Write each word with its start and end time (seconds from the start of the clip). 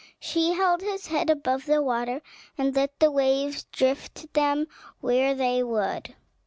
She 0.19 0.53
held 0.53 0.81
his 0.81 1.05
head 1.05 1.29
above 1.29 1.67
the 1.67 1.79
water, 1.79 2.23
and 2.57 2.75
let 2.75 2.99
the 2.99 3.11
waves 3.11 3.65
drift 3.71 4.33
them 4.33 4.65
where 4.99 5.35
they 5.35 5.61
would. 5.61 6.15